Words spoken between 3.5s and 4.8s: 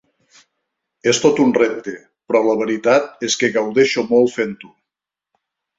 gaudeixo molt fent-ho.